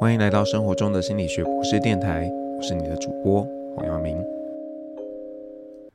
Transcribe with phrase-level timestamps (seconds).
[0.00, 4.16] 欢迎来到生活中的心理学博士电台，我是你的主播黄耀明。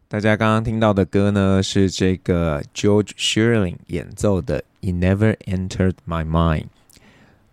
[0.09, 6.63] 大家刚刚听到的歌呢，是这个 George Shearing 演奏的《It Never Entered My Mind》。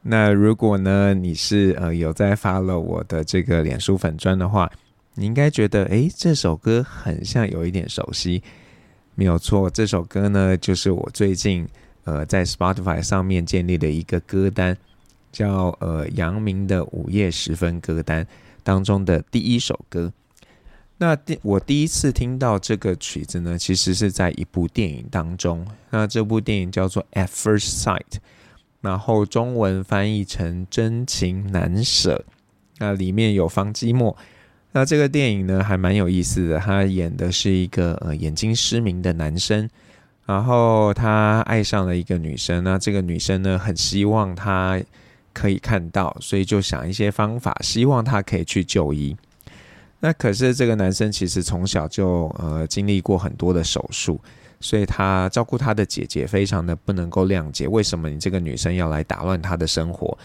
[0.02, 4.68] 那如果呢，你是呃有在 follow 我的这个脸书粉专的话，
[5.14, 8.42] 你应该觉得诶，这首歌很像有一点熟悉。
[9.14, 11.64] 没有错，这首歌呢，就是我最近
[12.02, 14.76] 呃在 Spotify 上面建立的一个歌单。
[15.32, 18.26] 叫呃杨明的午夜时分歌单
[18.62, 20.12] 当中的第一首歌。
[20.98, 25.66] 那第我第一次听到这个曲子呢，其实是在一部电影当中。
[25.88, 27.96] 那这部电影叫做《At First Sight》，
[28.82, 32.24] 然后中文翻译成《真情难舍》。
[32.78, 34.14] 那里面有方基墨。
[34.72, 39.70] 那这个电影呢还蛮有意思的，他演的是一个呃眼睛失明的男生，
[40.26, 42.62] 然后他爱上了一个女生。
[42.62, 44.78] 那这个女生呢很希望他。
[45.32, 49.16] 可以看到，所以就想一些方法，希望他可以去就医。
[50.00, 54.20] 那可是这个男生其实从小就呃经历过很多的手术，
[54.60, 60.16] 所以他照顾他的姐姐非常的不能够谅解，为什么你这个女生要来打乱他的生活？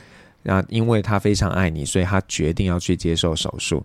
[0.44, 3.84] 那因为他非常爱你，所以他决定要去接受手术。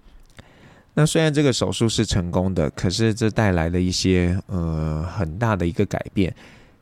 [0.95, 6.35] 那虽然这个手术是成功的，可是这带来了一些呃很大的一个改变。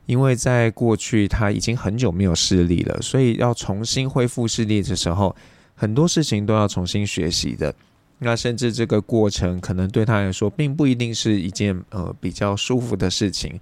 [0.09, 5.35] 因为在过去他已经很久没有视力了，所以要重新恢复视力的时候，
[5.75, 7.71] 很多事情都要重新学习的。
[8.17, 13.59] 那甚至这个过程可能对他来说，并不一定是一件呃比较舒服的事情。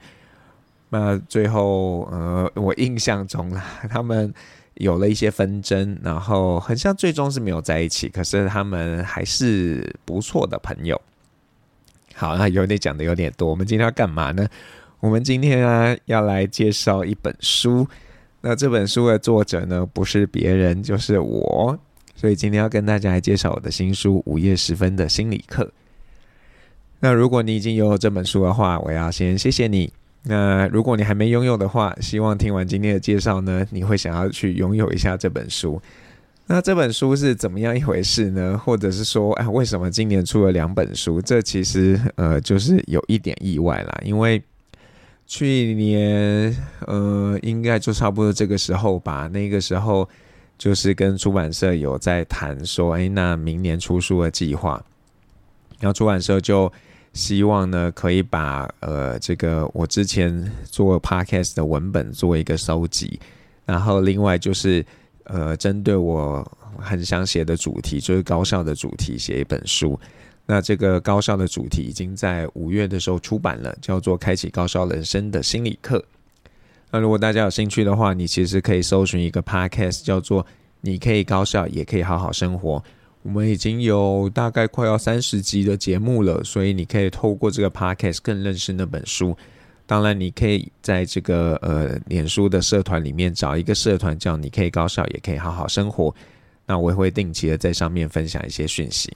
[0.88, 3.52] 那最后呃，我印象中
[3.92, 4.34] 他们
[4.76, 11.02] 有了一些纷争，然后很像最终是没有在一起，可是他们还是不错的朋友。
[12.16, 14.48] 好，那有点讲的有点多，我们今天要干嘛呢？
[15.00, 17.88] 我们今天啊要来介绍一本书，
[18.42, 21.78] 那这本书的作者呢不是别人，就是我，
[22.16, 25.64] 所以今天要跟大家来介绍我的新书《午夜时分的心理课》。
[27.00, 29.94] 那如果你已经拥有这本书的话，我要先谢谢你。
[30.24, 35.80] 那如果你还没拥有的话，希望听完今天的介绍呢，你会想要去拥有一下这本书。
[36.48, 38.58] 那这本书是怎么样一回事呢？
[38.58, 41.22] 或者是说，哎，为什么今年出了两本书？
[41.22, 44.42] 这其实呃就是有一点意外啦，因为。
[45.28, 46.56] 去年，
[46.88, 49.28] 呃，应该就差不多这个时候吧。
[49.28, 50.08] 那个时候，
[50.58, 54.82] 就是跟出版社有在谈说，哎，那明年出书的计划。
[55.80, 56.72] 然后出版社就
[57.12, 63.20] 希望呢，可以把呃这个我之前做 podcast 的文本做一个收集，
[63.66, 64.84] 然后另外就是
[65.26, 66.50] 呃针对我
[66.80, 70.00] 很想写的主题，就是高效的主题，写一本书。
[70.50, 76.00] 那这个高效的主题已经在五月的时候出版了，叫做《开启高效人生的心理课》。
[76.90, 80.44] 那如果大家有兴趣的话，你其实可以搜寻一个 podcast，叫做
[80.80, 82.82] “你可以高效，也可以好好生活”。
[83.24, 89.36] 我们已经有大概快要三十集的节目了，所以你可以透过这个 podcast 更认识那本书。
[89.86, 96.16] 当然，你可以在这个呃脸书的社团里面找一个社团，叫“你可以高效，也可以好好生活”。
[96.66, 99.12] 那我也会定期的在上面分享一些讯息。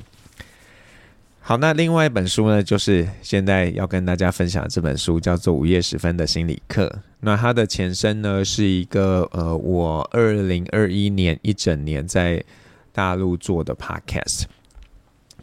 [1.43, 6.85] 好，那另外一本书呢，就是现在要跟大家分享这本书，叫做《午夜时分的心理课》。
[7.21, 12.41] 那它的前身呢，是一个呃，我二零二一年一整年在
[12.93, 14.43] 大陆做的 podcast。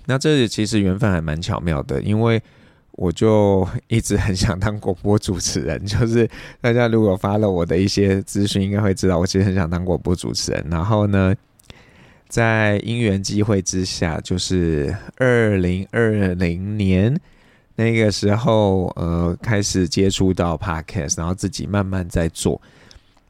[0.06, 2.41] 那这里其实缘分还蛮巧妙的，因为
[2.92, 5.84] 我就一直很想当广播主持人。
[5.84, 6.30] 就是
[6.60, 10.65] 大家如果发了我的一些资讯，应该会知道我其实很想当广播主持人。
[10.70, 11.34] 然后呢，
[12.28, 17.19] 在因缘机会之下，就是二零二零年
[17.75, 22.61] 那个时候，呃，开始接触到 Podcast，然后自己慢慢在做。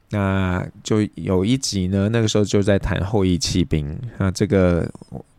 [0.09, 3.97] 那就有一集呢，那个时候就在谈后翼弃兵。
[4.17, 4.91] 那这个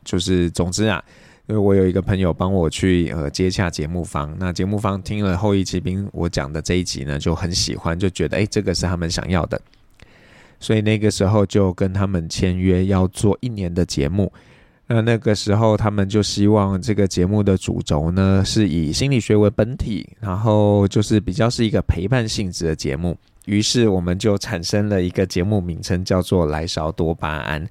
[0.04, 1.02] 就是总之啊，
[1.46, 9.60] 因为我有一个朋友帮我去呃接洽节目方，那节目方听了后翼弃兵我讲的这一集呢，就很喜欢，就觉得诶，这个是他们想要的。
[10.60, 14.32] 所以那个时候就跟他们签约，要做一年的节目。
[14.86, 23.16] 那那个时候他们就希望这个节目的主轴呢，是以心理学为本体，然后就是比较是一个陪伴性质的节目。
[23.46, 27.66] 于是我们就产生了一个节目名称，叫做“来勺多巴胺”。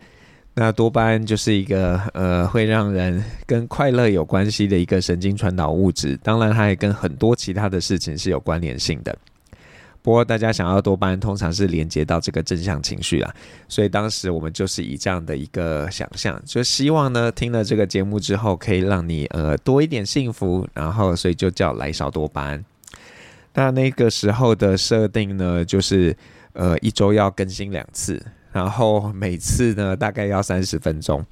[0.55, 9.15] 那多巴胺就是一个呃会让人跟快乐有关系的一个神经传导物质，当然它也跟很多其他的事情是有关联性的。
[10.09, 13.31] 不过，大家想要多巴胺，通常是连接到这个正向情绪啦，
[13.67, 22.65] 所以当时我们就是以这样的一个想象，就希望呢，听了这个节目之后，可以让你呃多一点幸福，然后所以就叫来少多巴胺。
[23.53, 26.17] 那那个时候的设定呢，就是
[26.53, 28.19] 呃一周要更新两次，
[28.51, 31.23] 然后每次呢大概要三十分钟。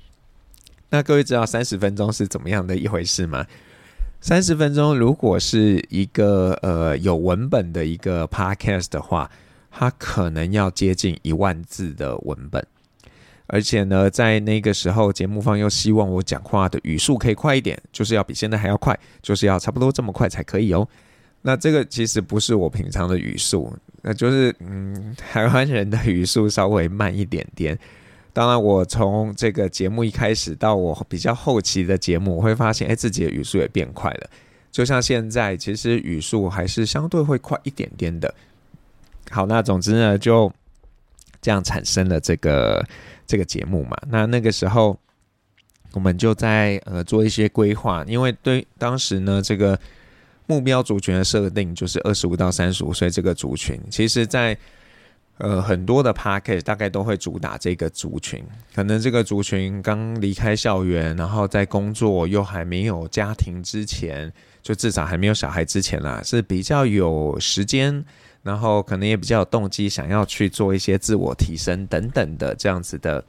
[0.92, 3.44] 那各位知道三十分钟是怎么样的一回事吗？
[4.20, 9.30] 三十分钟如果是一个呃有文本的一个 podcast 的话，
[9.72, 12.66] 它可能要接近一万字的文本。
[13.50, 20.86] 而且呢，在那个时候，节目方又希望我讲话的语速可以快一点，就是要比现在还要快，就是要差不多这么快才可以哦。
[21.44, 23.72] 那这个其实不是我平常的语速，
[24.02, 27.78] 那就是嗯，台湾人的语速稍微慢一点点。
[28.38, 34.30] 当然，我从这个节目一开始到我比较后期的节目，我会发现，哎，自己的语速也变快了。
[34.72, 38.32] 就像现在，其实语速还是相对会快一点点的。
[39.32, 40.54] 好，那总之呢，就
[41.42, 42.86] 这样产生了这个。
[43.30, 44.98] 这个节目嘛，那那个时候
[45.92, 49.78] 我们就在呃做一些规划，因为对当时呢，这个
[50.46, 53.78] 目标族群的设定就是二十五到三十五岁这个族群。
[53.92, 54.62] 其实在，在
[55.38, 58.44] 呃很多的 podcast 大概都会主打这个族群，
[58.74, 64.32] 可能这个族群刚离开校园，然后在工作又还没有家庭之前，
[64.62, 68.04] 就至少还没有小孩之前啦，是比较有时间。
[68.44, 73.22] 然后可能也比较有动机，想要去做一些自我提升等等的这样子的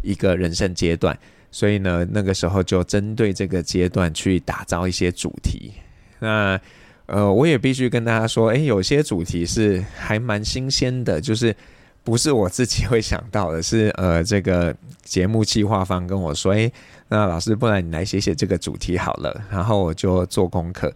[0.00, 1.18] 一个人生阶段，
[1.50, 5.72] 所以呢，那个时候就针对这个阶段去打造一些主题。
[6.18, 6.58] 那
[7.06, 11.54] 呃，我也必须跟大家说，诶，有些主题是还蛮新鲜的，就是
[12.02, 16.72] 不是我自己会想到的，是呃，这个节目计划方跟我说，诶，
[17.08, 20.92] 那老师，不然你来写写这个主题好了，然后我就做功课。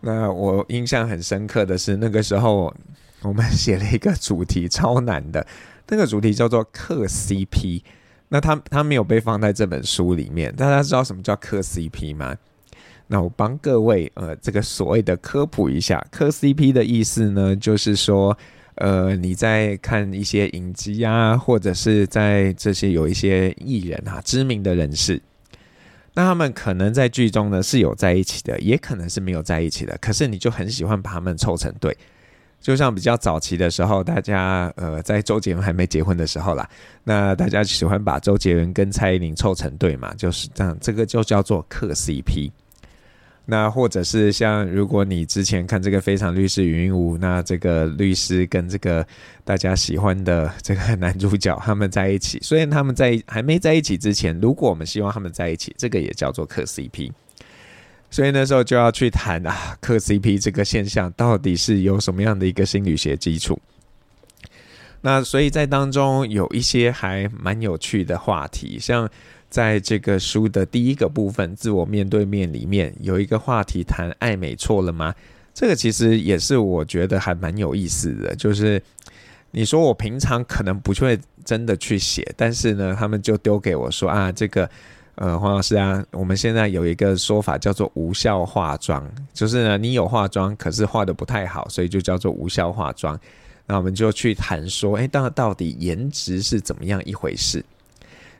[0.00, 2.74] 那我印象很深刻的是，那个时候
[3.22, 5.46] 我们写了一个主题超难的，
[5.88, 7.82] 那个主题叫做克 CP。
[8.28, 10.52] 那它它没有被放在这本书里面。
[10.56, 12.36] 大家知道什么叫克 CP 吗？
[13.06, 18.36] 那我帮各位呃这个所谓的科普一下，磕 CP 的意思呢，就是说
[18.76, 25.20] 呃你在看一些影集啊，或者是在这些有一些艺人啊，知名的人士。
[26.14, 29.98] 那他们可能在剧中呢是有在一起的，也可能是没有在一起的。
[30.00, 31.96] 可是你就很喜欢把他们凑成对，
[32.60, 36.70] 就像比较早期的时候，大家呃在周杰伦还没结婚的时候啦，
[37.02, 42.50] 那大家喜欢把周杰伦跟蔡依林凑成对嘛，就是这样，这个就叫做磕 CP。
[43.46, 49.06] 那或者是像，如果你之前看这个《非常律师云云》，那这个律师跟这个
[49.44, 57.12] 大家喜欢的这个男主角他们在一起，虽然他们在还没在一起之前，如果我们希望他们在一起，这个也叫做嗑 CP。
[58.10, 63.60] 所以那时候就要去谈啊，嗑 CP 这个现象到底是有什么样的一个心理学基础？
[65.02, 69.06] 那所以在当中有一些还蛮有趣的话题，像。
[69.54, 75.14] 在这个书的第一个部分“自我面对面”里面，有一个话题谈爱美错了吗？
[75.54, 78.34] 这个其实也是我觉得还蛮有意思的。
[78.34, 78.82] 就是
[79.52, 84.68] 你说我平常可能不会真的去写，但是呢，他们就丢给我说啊，这个
[85.14, 93.16] 呃，黄老师啊，我们现在有一个说法叫做无效化妆，就是呢，你有化妆，可是化得不太好，所以就叫做无效化妆。
[93.68, 97.64] 那我们就去谈说，哎，到到底颜值是怎么样一回事？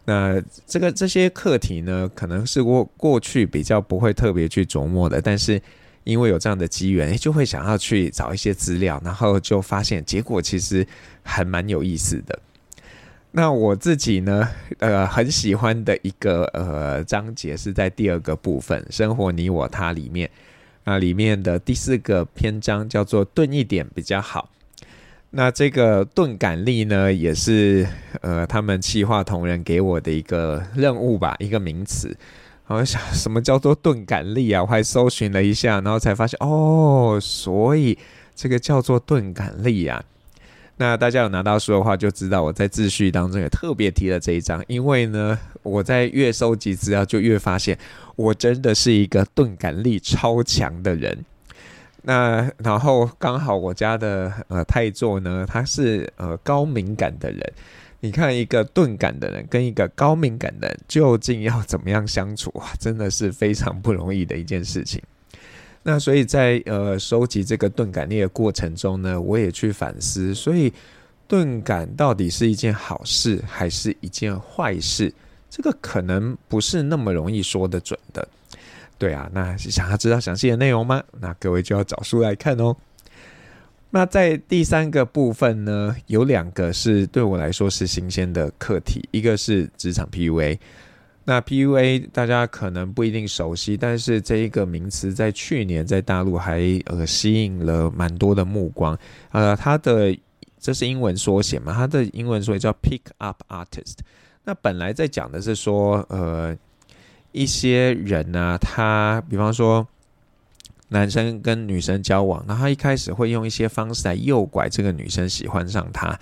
[0.04, 5.60] 那这个这些课题呢，可能是过过去比较不会特别去琢磨的，但是
[6.04, 10.86] 因为有这样的机缘，就会想要去找一些资料，然后就发现结果其实
[11.22, 12.38] 还蛮有意思的。
[13.32, 20.30] 那我自己呢，呃，很喜欢的一个呃章节是在第二个部分《生活你我他》里面，
[20.84, 24.50] 那里面的第四个篇章叫做“钝一点比较好”。
[25.36, 27.84] 那这个钝感力呢，也是
[28.20, 32.16] 呃，他们企划同仁给我的一个任务吧，一个名词。
[32.68, 34.62] 我想，什么叫做钝感力啊？
[34.62, 37.98] 我还搜寻了一下，然后才发现哦，所以
[38.36, 40.02] 这个叫做钝感力啊。
[40.76, 47.76] 那大家有拿到书的话，就知道我在自序当中也特别提了这一章，因为呢，我在越收集资料，就越发现
[48.14, 51.24] 我真的是一个钝感力超强的人。
[52.06, 57.52] 那然后刚好我家的呃太座呢，他是呃高敏感的人。
[58.00, 62.74] 你看一个钝感的人跟一个高敏感的人，究竟要怎么样相处啊？
[62.78, 65.02] 真的是非常不容易的一件事情。
[65.82, 70.70] 那所以在呃收集这个钝感力的过程中呢，我也去反思，所以
[71.26, 75.10] 钝感到底是一件好事还是一件坏事？
[75.48, 78.28] 这个可能不是那么容易说得准的。
[78.98, 81.02] 对啊，那想要知道详细的内容吗？
[81.20, 82.76] 那各位就要找书来看哦。
[83.90, 90.58] 那在第三个部分呢，有两个是对我来说是新鲜的课题，一个是职场 PUA。
[91.24, 98.98] 那 PUA 大家可能不一定熟悉，但是这一个名词在去年在大陆还呃吸引了蛮多的目光。
[99.30, 100.14] 呃，它的
[100.58, 101.72] 这是英文缩写嘛？
[101.72, 103.98] 它的英文缩写叫 Pick Up Artist。
[104.44, 106.54] 那本来在讲的是说，呃，
[107.34, 109.84] 一些人呢、他比方说
[110.90, 116.16] 男生跟女生交往，然后他一开始会用一些方式来诱拐这个女生喜欢上他，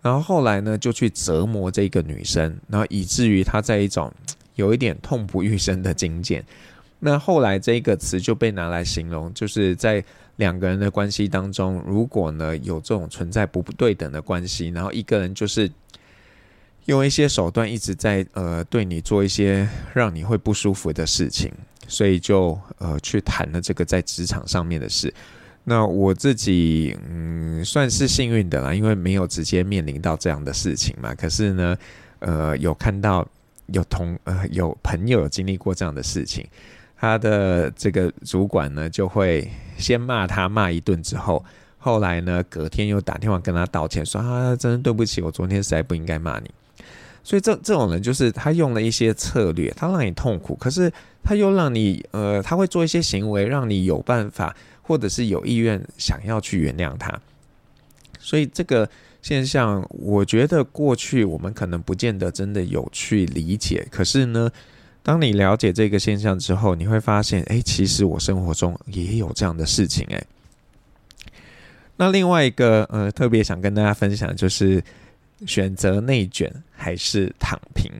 [0.00, 4.10] 然后后来呢就去折磨这个女生，然后以至于他在一种
[4.54, 6.42] 有一点痛不欲生的境界。
[7.00, 10.02] 那后来这个词就被拿来形容，就是在
[10.36, 15.70] 两个人的关系当中，如果呢有这种存在不不对等的关系，然后一个人就是。
[16.86, 21.52] 用一些手段一直在呃对你做一些让你会不舒服的事情，
[21.86, 25.12] 所以就呃去谈了这个在职场上面的事。
[25.64, 31.12] 那我自己嗯算是幸运的啦，因为没有直接面临到这样的事情嘛。
[31.14, 31.76] 可是呢，
[32.20, 33.26] 呃有看到
[33.72, 36.46] 有同呃有朋友有经历过这样的事情，
[36.96, 41.44] 他的这个主管呢就会先骂他骂一顿之后，
[41.78, 46.48] 后来呢隔天又打电话跟他道歉，说啊真的对不起，我昨天实在不应该骂你。
[47.26, 50.92] 所以这这种人就是他用了一些策略，他让你痛苦，可是
[51.24, 57.12] 他又让你呃，他会做一些行为，让你有办法或者是有意愿想要去原谅他。
[58.20, 58.88] 所以这个
[59.22, 64.48] 现象，我觉得过去我们可能不见得真的有去理解，可是呢，
[65.02, 70.24] 当你了解这个现象之后，你会发现，哎，其实我生活中也有这样的事情，哎。
[71.96, 74.80] 那另外一个呃，特别想跟大家分享就是。
[75.44, 77.90] 选择内卷还是躺平？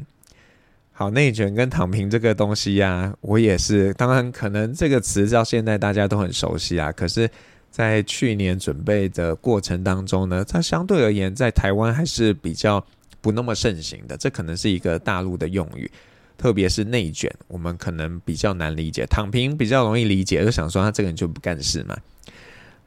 [0.93, 3.93] 好，内卷跟躺平这个东西呀、我也是。
[3.95, 6.91] 当然，可能这个词到现在大家都很熟悉啊。
[6.91, 7.29] 可是，
[7.71, 12.83] 在去年准备的过程当中呢，它相对而言在台湾还是比较
[13.21, 14.17] 不那么盛行的。
[14.17, 15.91] 这可能是一个大陆的用语，
[16.39, 19.05] 特别是内卷，我们可能比较难理解。
[19.05, 21.95] 躺平比较容易理解，就想说他这个人就不干事嘛。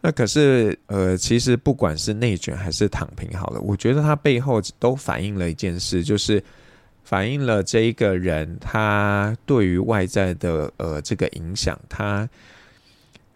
[0.01, 6.41] 那可是，呃，其实不管是内卷还是躺平，好了，我觉得它背后都反映了一件事，就是
[7.03, 12.29] 反映了这一个人他对于外在的呃这个影响，他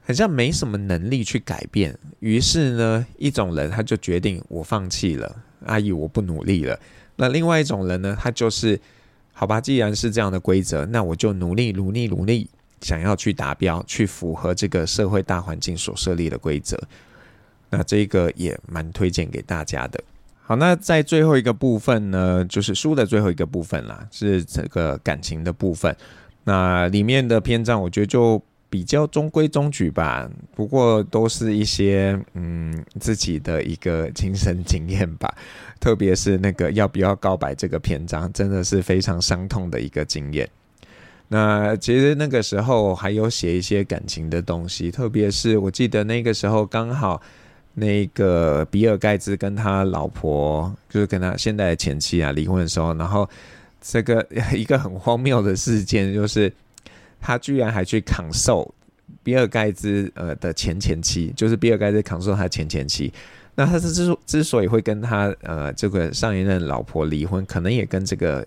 [0.06, 1.98] 好像没什么能力去改变。
[2.22, 6.80] 于是呢，一种人他就决定我放弃了，阿姨我不努力了。
[7.18, 8.80] 那另外一种人呢，他就是
[9.34, 12.50] 好吧，既然是这样的规则，那我就努力努力努力。
[12.84, 16.78] 想要去达标，去符合这个社会大环境所设立的规则，
[17.72, 20.00] 那这个也蛮推荐给大家的。
[20.46, 25.96] 好，那在最后一个部分呢，就是书的最后一个部分啦，是这个感情的部分。
[26.44, 35.34] 那里面的篇章，我觉得就比较中规中矩吧，不过都是一些嗯自己的一个亲身经验吧。
[35.80, 40.50] 特别是那个要不要告白这个篇章，真的是非常伤痛的一个经验。
[41.34, 47.20] 那其实那个时候还有写一些感情的东西，特别是我记得那个时候刚好
[47.74, 53.28] 那个比尔盖茨跟他老婆，就是跟他现在的前妻啊离婚的时候，然后
[53.82, 54.24] 这个
[54.54, 56.54] 一个很荒谬的事件就是
[57.20, 58.72] 他居然还去扛受
[59.24, 63.12] 比尔盖茨呃的前前妻，就是比尔盖茨扛受他前前妻。
[63.56, 68.46] 那他是之之所以会跟他呃这个上一任老婆离婚，可能也跟这个。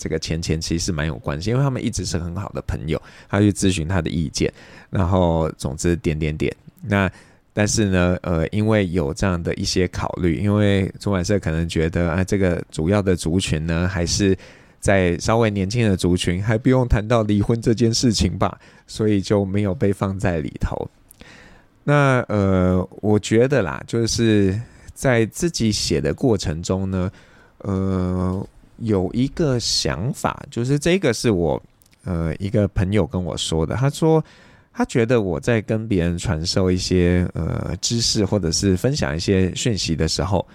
[0.00, 4.50] 这个前前妻是蛮有关系，因为他们一直是很好的朋友，他去咨询他的意见，
[4.88, 6.50] 然后总之点点点。
[6.80, 7.08] 那
[7.52, 14.34] 但是呢，呃，因为有这样的一些考虑，因为出版社可能觉得啊，这个主要的族群呢，还是
[14.78, 20.88] 在稍微年轻的族群，还不用谈到离婚这件事情吧，所以就没有被放在里头。
[21.84, 24.58] 那呃，我觉得啦，就是
[24.94, 27.10] 在自己写的过程中呢，
[27.58, 28.46] 呃。
[28.80, 31.62] 有一个想法，就是这个是我
[32.04, 33.74] 呃一个朋友跟我说的。
[33.76, 34.22] 他说
[34.72, 40.46] 他觉得我在跟别人传授一些呃知识，或者是分享一些讯息的时候，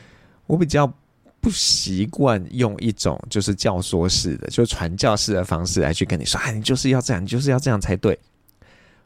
[0.48, 0.92] 我比较
[1.40, 8.18] 不习惯用一种就是教唆式的，就传教式的方式来去跟你说，啊，你就是要这样，你就是要这样才对。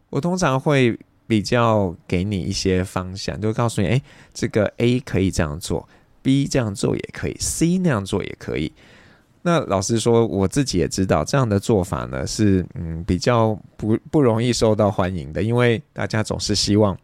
[0.09, 0.97] 我通常会
[1.27, 4.01] 比较给你一些方向，就告诉你，诶，
[4.33, 5.87] 这个 A 可以这样做
[6.21, 8.71] ，B 这样做也可以，C 那样做也可以。
[9.49, 16.95] 那老实说，我自己也知道这样的做法呢是嗯比较不不容易受到欢迎的，因为大家总是希望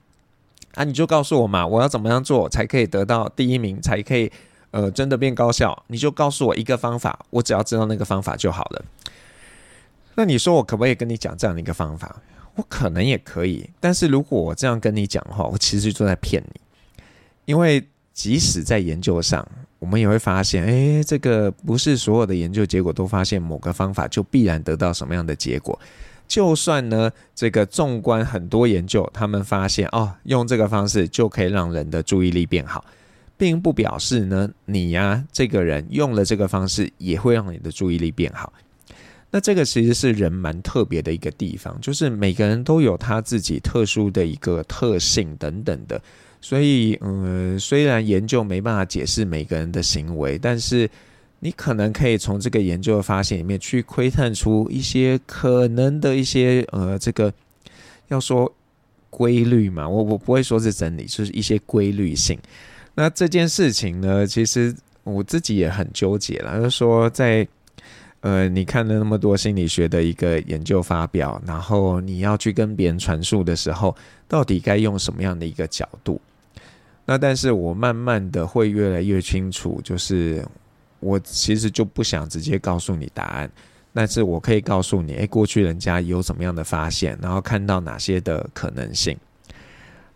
[0.75, 4.31] 啊，你就告诉我嘛，我要怎么样做才可以得到第一名，才可以
[4.69, 5.75] 呃真的变高效？
[5.87, 8.85] 你就告诉我一个方法，我只要知道那个方法就好了。
[10.13, 12.21] 那你说我可不可以跟你讲这样的一个方法？
[12.53, 16.61] 我可能也可以，但是如果我这样跟你讲的话，我其实就在骗你，
[17.45, 17.83] 因为
[18.13, 19.47] 即使在研究上。
[19.79, 25.79] 我们也会发现，哎，这个不是所有的研究结果都发现某个方法就必然得到什么样的结果。
[26.27, 32.83] 就算呢，这个纵观很多研究，他们发现哦，用这个方式就可以让人的注意力变好，
[33.37, 38.51] 并不表示呢，你呀、这个人用了这个方式也会让你的注意力变好。
[39.29, 46.01] 那这个其实是人蛮特别的一个地方，就是每个人都有他自己特殊的一个特性等等的。
[46.47, 50.87] 所以，嗯，虽然研究没办法解释每个人的行为，但是
[51.39, 57.33] 你可能可以从这个研究的发现里面去窥探出一些可能的一些呃，这个
[58.09, 58.53] 要说
[59.09, 62.37] 规律嘛，我我不会说是真理，就是一些规律性。
[62.93, 64.71] 那这件事情呢，其实
[65.03, 67.47] 我自己也很纠结了，就是说在。
[68.21, 73.95] 呃，你看了那么多心理学的一个研究发表，然后你要去跟别人传述的时候，
[74.27, 76.19] 到底该用什么样的一个角度？
[77.05, 80.43] 那但是我慢慢的会越来越清楚，就是
[80.99, 83.51] 我其实就不想直接告诉你答案，
[83.93, 89.15] 但是我可以告诉你，诶，过去人家有什么样的发现，然后看到哪些的可能性。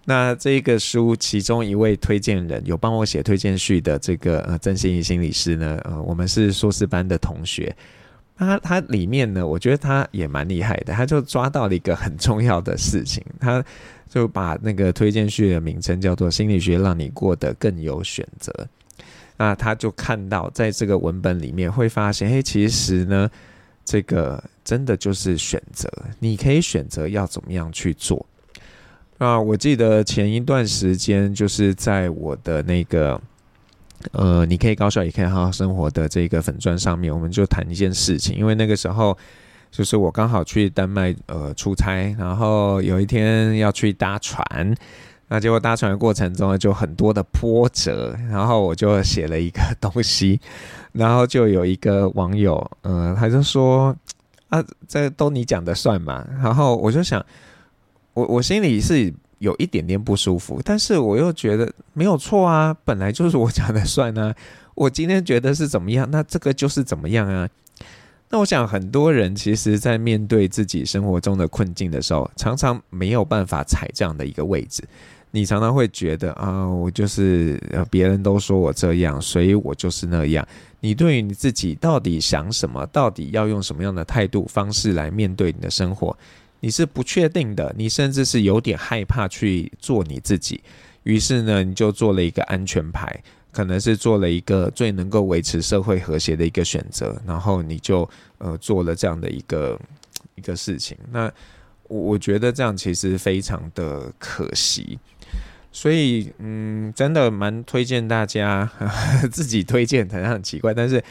[0.03, 7.75] 那这个书其中一位推荐人有帮我写推荐序的这个呃曾心怡心理师呢，呃，我们是硕士班的同学。
[8.39, 13.62] 他他里面呢，我觉得他也蛮厉害的，他就抓到了一个很重要的事情，他
[14.10, 18.51] 就把那个推荐序的名称叫做“心理学让你过得更有选择”。
[19.36, 23.29] 那他就看到在这个文本里面会发现，嘿，其实呢，
[23.84, 28.25] 这个真的就是选择，你可以选择要怎么样去做。
[29.17, 33.22] 啊，我记得前一段时间就是在我的那个。
[34.13, 38.38] 呃，你可以高效，也可以好好生活的这个粉专上面，我们就谈一件事情。
[38.38, 39.18] 因为那个时候，
[39.70, 44.74] 就是我刚好去丹麦呃出差，然后有一天要去搭船，
[45.27, 50.39] 那结果搭船的过程中，就很多的波折，然后我就写了一个东西，
[50.94, 53.96] 然后就有一个网友，呃，他就说
[54.48, 56.25] 啊，这都你讲的算嘛？
[56.41, 57.25] 然后我就想，
[58.13, 59.13] 我我心里是。
[59.39, 64.34] 有一点点不舒服，但是我又觉得没有错啊，本来就是我讲的算啊。
[64.75, 67.50] 我今天觉得是怎么样，那这个就是怎么样啊。
[68.29, 74.83] 那我想很多人其实，在面对自己生活中的困境的时候，常常没有办法踩这样的一个位置。
[75.31, 77.61] 你常常会觉得啊，我就是
[77.92, 80.48] 别人都说我这样，所以我就是那样。
[80.79, 86.16] 你对于你自己到底想什么，到底要用什么样的态度方式来面对你的生活？
[86.61, 90.61] 你是不确定的，你甚至是有点害怕去做你自己，
[91.03, 98.07] 于是呢，你就做了一个安全牌，可能是做了一个最能够维持社会和谐的一个选择，然后你就
[98.39, 99.79] 呃做了这样的一个
[100.35, 100.98] 一个事情。
[101.11, 101.31] 那
[101.87, 105.00] 我我觉得这样其实非常的可惜，
[105.72, 108.69] 所以嗯，真的蛮推荐大家
[109.31, 111.03] 自己推荐，好像很奇怪，但是。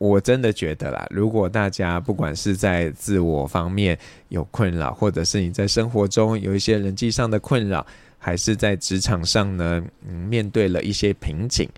[0.00, 3.98] 我真的觉得啦，如果大家不管是在自我方面
[4.30, 7.86] 有困扰，或者是你在生活中有一些人际上的困扰，
[8.16, 11.68] 还是在职场上呢，嗯，面对了一些瓶颈，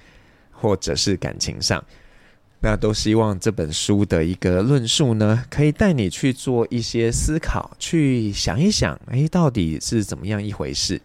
[0.52, 1.84] 或者是感情上，
[2.60, 11.00] 那都希望这本书的一个论述呢，可以带你去做一些思考，去想一想，诶，到底是怎么样一回事？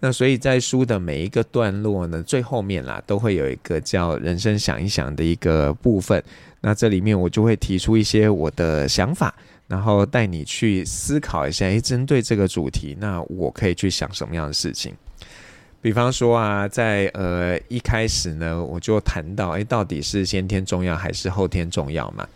[0.00, 6.22] 那所以在书的每一个段落呢，最后面啦，都会有一个叫“人生想一想”的一个部分。
[6.60, 9.34] 那这里面我就会提出一些我的想法，
[9.66, 11.64] 然后带你去思考一下。
[11.66, 14.92] 诶，针对这个主题，那我可以去想什么样的事情？
[15.80, 22.26] 比方说啊，在呃一开始呢，我就谈到，诶，到底是先天重要还是后天重要嘛？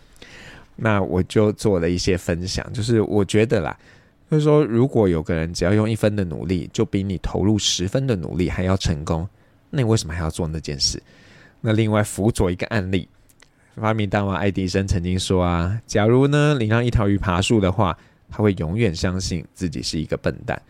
[0.75, 3.77] 那我就做了一些分享，就是我觉得啦。
[4.29, 9.27] 就是说，如果有个人只要用一分的努力，就比你投入十分的努力还要成功，
[9.71, 11.01] 那你为什么还要做那件事？
[11.61, 13.09] 那另外辅佐一个案例，
[13.75, 17.97] 发明大王爱迪生曾经说啊，假如呢你让一条鱼爬树的话，
[18.29, 20.61] 他会永远相信自己是一个笨蛋。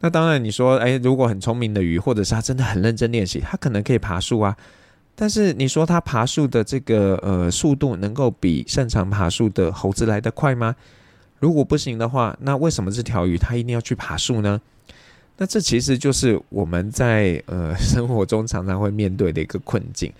[0.00, 4.56] 那当然你说，哎，如果很聪明的鱼，或者是他真的很认真练习，他可能可以爬树啊。
[5.14, 10.74] 但是你说他爬树的这个呃速度，能够比擅长爬树的猴子来得快吗？
[11.42, 14.60] 如果不行的话，那为什么这条鱼它一定要去爬树呢？
[15.36, 20.12] 那这其实就是我们在呃生活中常常会面对的一个困境，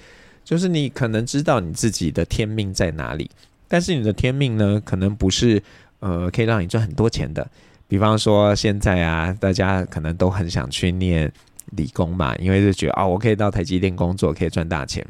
[0.42, 3.30] 就是你可能知道你自己的天命在哪里，
[3.68, 5.62] 但是你的天命呢，可能不是
[6.00, 7.48] 呃可以让你赚很多钱的。
[7.86, 11.32] 比方说现在啊，大家可能都很想去念
[11.76, 15.06] 理工嘛，因为就觉得啊、哦，我可以到台积电工作，可以赚大钱。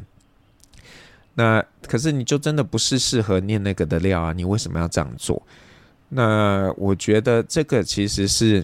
[1.33, 5.41] 那可是你就真的不是适合念那个的料啊，你为什么要这样做？
[6.15, 8.63] 那我觉得这个其实是，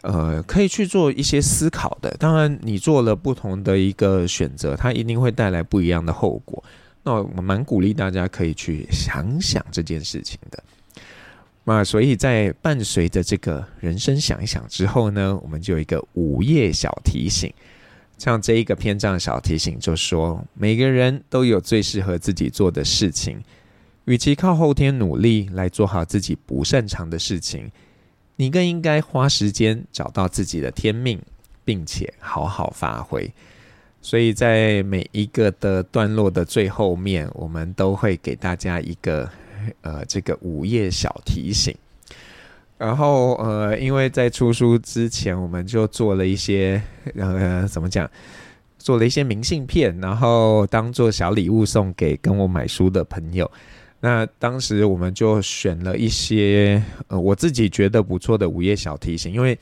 [0.00, 2.10] 呃，可以去做一些思考的。
[2.18, 6.62] 当然，你做了不同的一个选择，它一定会带来不一样的后果。
[7.02, 10.62] 那我蛮鼓励大家可以去想想这件事情的。
[11.64, 17.52] 那所以在伴随着这个人生想一想之后呢，我们就有一个午夜小提醒。
[18.16, 23.38] 像这一个篇章小提醒就说，每个人都有最适合自己做的事情，
[24.08, 27.70] 与其靠后天努力来做好自己不擅长的事情，
[28.36, 31.20] 你更应该花时间找到自己的天命，
[31.62, 33.30] 并且好好发挥。
[34.00, 39.28] 所以在每一个的段落的最后面，我们都会给大家一个
[39.82, 41.76] 呃这个午夜小提醒。
[42.78, 46.80] 然后呃，因为在出书之前，我们就做了一些
[47.14, 48.10] 呃怎么讲，
[48.78, 53.50] 做了一些明信片，然后当做小礼物送给跟我买书的朋友。
[54.00, 59.58] 那当时我们就选了一些呃我自己觉得不错的午夜小提醒，因为。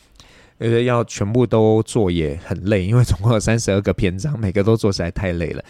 [0.58, 5.62] 呃要全部都做也很累，因为总共有三十二个篇章，每个都做实在太累了。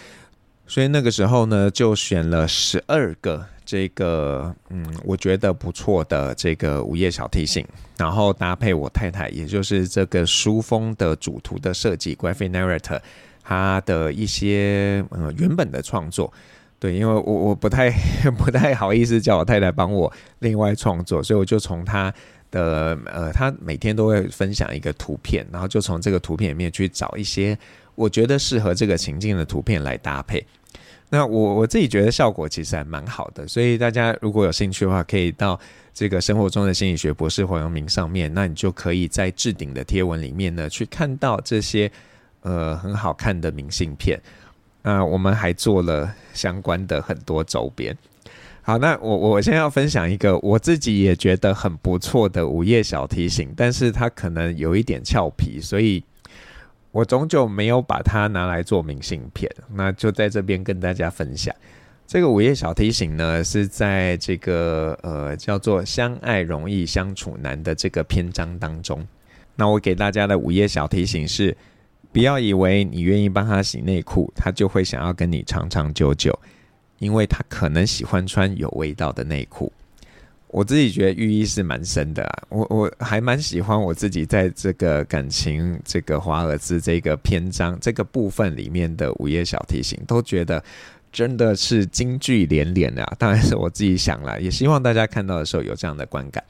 [0.65, 7.67] 所以那个时候呢，就选了十二个这个嗯，我觉得不错的这个午夜小提醒，
[7.99, 13.01] 然后搭配我太太，也就是这个书封的主图的设计，Graphic Narrator，
[13.43, 16.33] 他的一些呃原本的创作。
[16.79, 17.91] 对，因为我我不太
[18.37, 22.13] 不太好意思叫我太太帮我另外创作，所以我就从他。
[22.49, 27.59] 的呃，他每天都会分享一个图片，然后就从这个图片里面去找一些
[27.97, 30.47] 我觉得适合这个情境的图片来搭配。
[31.11, 35.59] 那我我自己觉得效果其实还蛮好的，所以大家如果有兴趣的话，可以到
[35.93, 41.91] 这个生活中的心理学博士黄阳明上面，那你就可以在置顶的贴文里面呢去看到这些
[42.43, 44.19] 呃很好看的明信片。
[44.87, 47.93] 那我们还做了相关的很多周边。
[48.63, 56.05] 好，那我我现在要分享一个我自己也觉得很不错的午夜小提醒，但是它可能有一点俏皮，所以
[56.93, 59.51] 我终究没有把它拿来做明信片。
[59.75, 61.53] 那就在这边跟大家分享
[62.07, 69.05] 这个午夜小提醒呢，是在这个呃叫做“相爱容易相处难”的这个篇章当中。
[69.57, 71.57] 那我给大家的午夜小提醒是：
[72.17, 76.35] 不要以为你愿意帮他洗内裤，他就会想要跟你长长久久。
[76.99, 79.71] 因为他可能喜欢穿有味道的内裤，
[80.49, 82.43] 我自己觉得寓意是蛮深的啊。
[82.49, 90.65] 我我还蛮喜欢我自己在这个感情这个华尔兹这个篇章这个部分里面的午夜小提醒，都觉得
[91.13, 93.05] 真的是金句连连啊。
[93.21, 96.43] 当然是我自己想了，也希望大家看到的时候有这样的观感。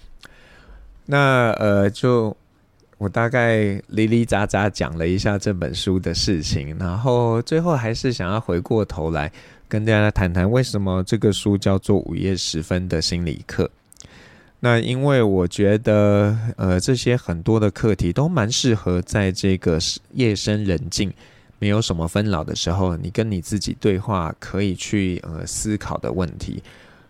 [1.06, 2.36] 那呃，就
[2.98, 9.30] 我大概哩哩杂杂讲了一下这本书的事情，然后最后还是想要回过头来。
[9.68, 13.64] 跟大家谈谈为什么这个书叫做《午夜时分的心理课》。
[14.60, 19.78] 那因为我觉得，呃，这些很多的课题都蛮适合在这个
[20.12, 21.12] 夜深人静、
[21.58, 26.62] 没有什么纷扰的时候，你跟你自己对话，可以去呃思考的问题。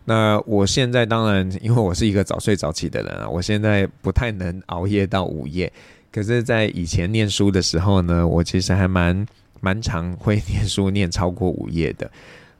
[0.09, 5.71] 那我现在当然，因为我是一个早睡早起的人啊，我现在不太能熬夜到午夜。
[6.13, 9.27] 可是，在以前念书的时候呢，我其实还蛮
[9.61, 12.11] 蛮常会念书念超过午夜的。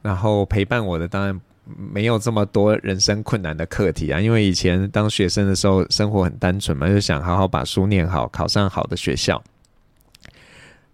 [0.03, 9.41] 然后陪伴我的当然没有这么多人生困难的课题啊，因为以前当学生的时候生活很单纯嘛，就想好好把书念好，考上好的学校。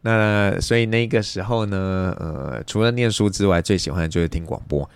[0.01, 4.89] 那所以那个时候呢，呃，除了念书之外，最喜欢的就是听广播，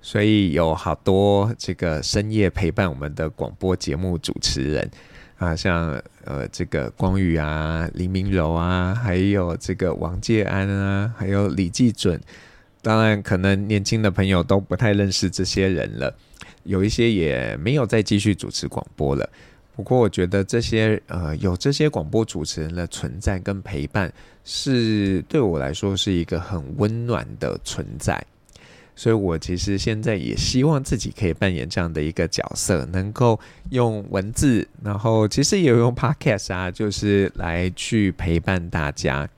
[0.00, 4.90] 所以有好多这个深夜陪伴我们的广播节目主持人
[5.38, 12.20] 啊，像呃这个光宇啊、黎明柔啊，还有这个王介安啊，还有李继准。
[12.82, 16.14] 当然，可能年轻的朋友都不太认识这些人了，
[16.62, 19.28] 有一些也没有再继续主持广播了。
[19.74, 24.10] 不过，我觉得这些呃，有这些广播主持人的存在跟陪伴，
[24.44, 28.24] 是对我来说是一个很温暖的存在。
[28.96, 33.38] 所以我其实现在也希望自己可以扮演这样的一个角色，能够
[33.70, 39.28] 用文字，然后其实也用 Podcast 啊，就是来去陪伴大家。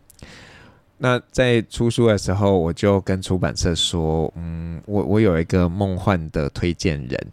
[0.97, 7.27] 那在出书的时候，我就跟出版社说，嗯，我我有一个梦幻的推荐人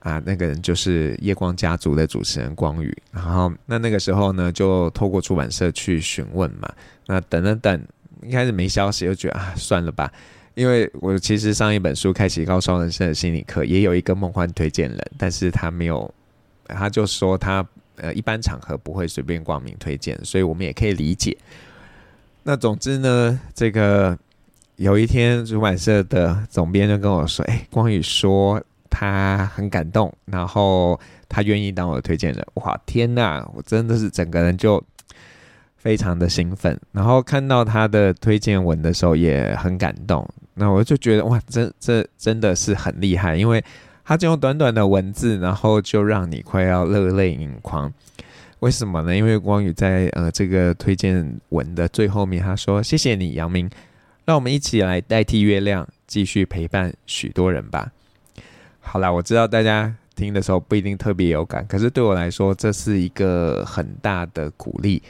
[0.00, 2.94] 啊，那个人就是夜光家族的主持人光宇。
[3.12, 6.70] 然后那那个时候呢，就透过出版社去询问嘛。
[7.06, 7.82] 那等了等，
[8.22, 10.10] 一开始没消息，就觉得啊，算了吧。
[10.54, 16.12] 因为我其实上一本书《开启高效人生的心理课》也有一个梦幻推荐人，但是他没有，
[16.66, 21.36] 他就说他呃一般场合不会随便挂名推荐，所以我们也可以理解。
[22.42, 24.18] 那总之呢，这个
[24.76, 33.46] 有一天出版社的总编就跟我说：“哎，光宇说他很感动，然后他愿意当我的推荐人。”哇，天哪！
[33.54, 34.82] 我真的是整个人就
[35.80, 36.78] 非常的兴奋。
[36.92, 40.28] 然后看到他的推荐文的时候也很感动。
[40.54, 43.64] 那我就觉得哇，这这真的是很厉害，因为
[44.04, 47.90] 他就用短短的文字，然后就让你快要热泪盈眶。
[48.58, 49.16] 为什么呢？
[49.16, 53.70] 因为光宇在呃这个推荐文的最后面，他说：“谢谢你，杨明，
[54.26, 57.90] 让我们一起来代替月亮，继续陪伴许多人吧。”
[58.80, 65.02] 好啦，我知道大家听的时候不一定特别有感，可是对我来说，这是一个很大的鼓励，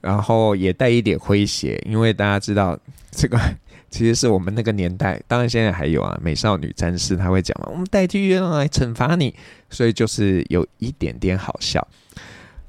[0.00, 2.78] 然后也带一点诙谐，因为大家知道
[3.10, 3.38] 这个。
[3.88, 9.32] 其实是我们那个年代，当然现在还有啊，美少女战士他会讲嘛，我们代替月亮来惩罚你，
[9.70, 11.86] 所以就是有一点点好笑。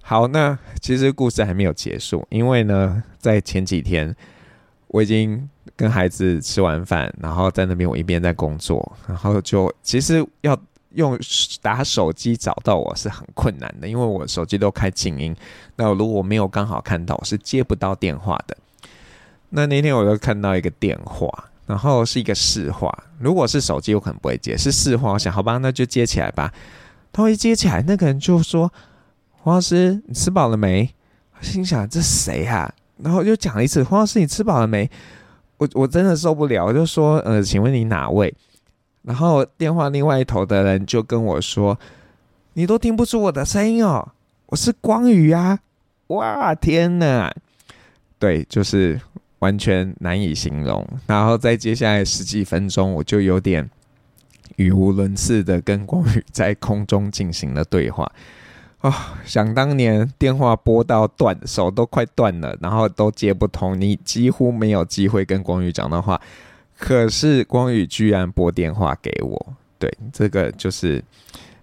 [0.02, 4.16] 好，那其实故事还没有结束，因为呢，在前几天
[4.90, 10.58] 我已经跟孩子吃完饭，然后在那边我一边在工作，然后就其实要
[10.98, 11.18] 用
[11.62, 15.36] 打手机找到我是很困难的，因为我手机都开静音，
[15.76, 18.58] 那如果我没有刚好看到，是接不到电话的。
[19.50, 21.30] 那那天我就看到一个电话，
[21.68, 22.92] 然后是一个市话。
[23.20, 26.52] 如果是手机，我可能不会接；是市话，我想好吧，那就接起来吧。
[27.14, 28.72] 他一接起来，那个人就说
[29.44, 30.94] ：“黄老师，你吃饱了没？”
[31.42, 32.74] 心想这谁啊？
[32.98, 34.90] 然后又讲了一次：“黄老师，你吃饱了没？”
[35.58, 38.34] 我我真的受不了，我就说：“呃，请问你哪位？”
[39.08, 41.80] 然后电话另外一头的人就跟我说
[42.54, 44.08] ：“你都听不出我的声音哦，
[44.48, 45.58] 我是光宇啊！”
[46.08, 47.34] 哇，天哪！
[48.20, 49.00] 对，就是。
[49.40, 53.70] 完全难以形容，然后在接下来十几分钟，我就有点
[54.56, 58.04] 语无伦次的跟光宇在空中进行了对话。
[58.80, 58.94] 啊、哦，
[59.24, 66.20] 想当年电话拨到断，手都快断了，然后都接不通，你几乎没有机会跟光宇讲的话。
[66.78, 71.04] 可是光宇居然拨电话给我，对，这个就是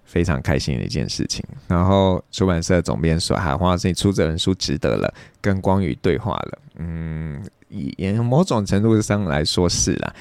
[0.05, 1.45] 非常开心的一件事情。
[1.69, 7.45] 然后出版社总编说：“哈，黄老师，你出这本书值得了，跟光宇对话了。”嗯。
[7.77, 10.15] 以某种程度上来说是啦，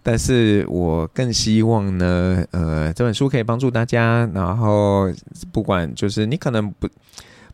[0.00, 4.30] 但是我更希望呢，呃，这本书可以帮助大家。
[4.32, 5.10] 然后
[5.50, 6.88] 不管就是你可能不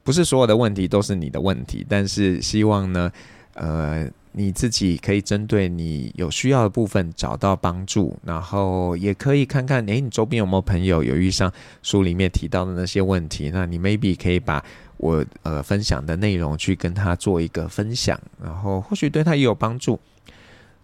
[0.03, 3.11] 不是所有的问题都是你的问题，但是希望呢，
[3.55, 4.07] 呃，
[4.39, 11.51] 你自己可以针对你有需要的部分找到帮助，然后也可以看看，诶，你周边有没有朋友有遇上
[11.83, 13.51] 书里面提到的那些问题？
[13.53, 14.63] 那你 maybe 可以把。
[14.99, 20.01] 我呃分享的内容去跟他做一个分享，然后或许对他也有帮助。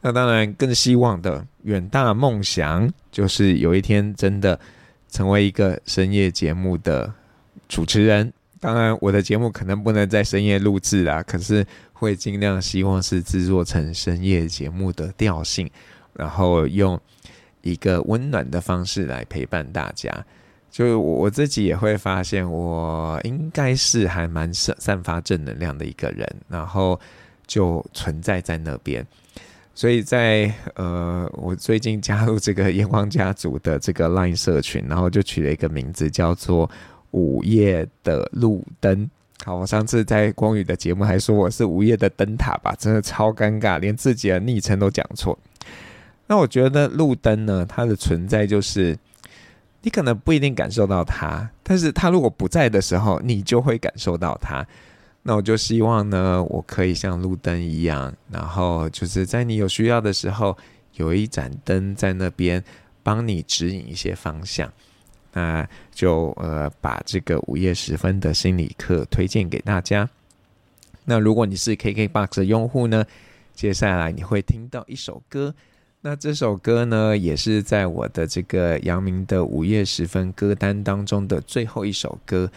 [0.02, 4.60] 那当然更希望的远大梦想就是有一天真的
[5.08, 7.10] 成为一个深夜节目的
[7.70, 8.30] 主持人。
[8.60, 11.66] 当然我的节目可能不能在深夜录制啦，可是
[12.02, 15.70] 会尽量希望是制作成深夜节目的调性，
[16.14, 17.00] 然后用
[17.60, 20.12] 一个温暖的方式来陪伴大家。
[20.68, 26.98] 就我自己也会发现，我应该是还蛮散散发正能量的一个人，然后
[27.46, 29.06] 就存在在那边。
[29.72, 36.68] 所以在呃，我最近加入这个炎黄家族的这个 Line 社群，然后就取了一个名字叫做
[37.12, 39.08] “午夜的路灯”。
[39.44, 45.38] 好，我上次在光宇的节目还说我是午夜的灯塔吧，真的超尴尬，连自己的昵称都讲错。
[46.26, 48.98] 那我觉得路灯呢，它的存在就是。
[49.84, 54.64] 你可能不一定感受到它，但是它如果不在的时候，你就会感受到它。
[55.24, 60.56] 那我就希望呢，我可以像路灯一样，然后就是在你有需要的时候，
[60.94, 62.62] 有一盏灯在那边
[63.02, 64.72] 帮你指引一些方向。
[65.32, 70.08] 那就呃，把这个午夜时分的心理课推荐给大家。
[71.04, 73.04] 那如果你是 KKBOX 的用户呢，
[73.54, 75.54] 接下来你会听到一首歌。
[76.00, 82.50] 那这首歌呢，也是在我的这个阳明的午夜时分歌单当中的最后一首歌。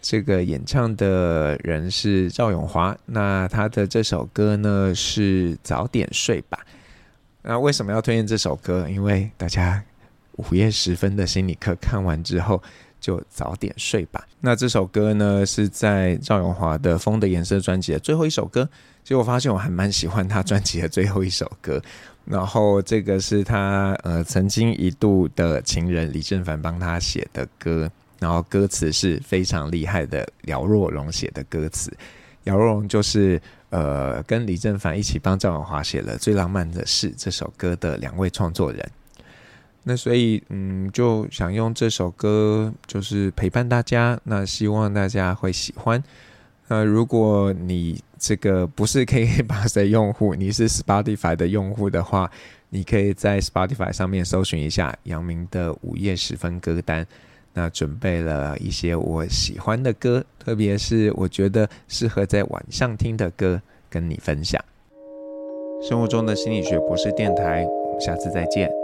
[0.00, 2.96] 这个演唱的人是赵永华。
[3.06, 6.58] 那他的这首歌呢，是早点睡吧。
[7.42, 8.88] 那为什么要推荐这首歌？
[8.88, 9.82] 因为大家
[10.36, 12.62] 午夜时分的心理课看完之后，
[13.00, 14.24] 就早点睡吧。
[14.40, 18.68] 那这首歌呢，是在赵永华的《风的颜色》专辑的最后一首歌。
[19.02, 21.82] 其实我发现我还蛮喜欢他专辑的最后一首歌。
[22.24, 27.90] 然后这个是他呃曾经一度的情人李正凡帮他写的歌，
[28.20, 31.92] 然后歌词是非常厉害的姚若龙写的歌词，
[32.44, 38.88] 姚若龙就是呃跟李正凡一起帮赵永华写了《最浪漫的事》这首歌的两位创作人。
[39.84, 46.02] 那所以嗯就想用这首歌就是陪伴大家，那希望大家会喜欢。
[46.68, 52.30] 那如果你这个不是 KKBOX 的用户，你是 Spotify 的用户的话，
[52.70, 57.06] 你可以在 Spotify 上面搜寻一下阳明的午夜时分歌单。
[57.54, 64.58] 那准备了一些我喜欢的歌，特别是我觉得适合在晚上听的歌，跟你分享。
[65.86, 68.81] 生活中的心理学博士电台，我们下次再见。